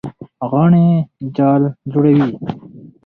[0.51, 0.87] غڼې
[1.35, 2.29] جال جوړوي.